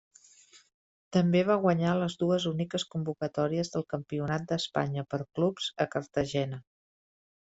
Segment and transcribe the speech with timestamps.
[1.17, 6.61] També va guanyar les dues úniques convocatòries del Campionat d’Espanya per clubs a Cartagena.